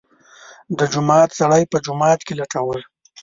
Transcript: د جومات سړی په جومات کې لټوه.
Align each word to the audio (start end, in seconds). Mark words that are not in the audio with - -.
د 0.77 0.79
جومات 0.93 1.29
سړی 1.39 1.63
په 1.71 1.77
جومات 1.85 2.19
کې 2.27 2.33
لټوه. 2.39 2.77